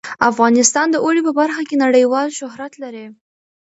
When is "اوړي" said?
1.03-1.21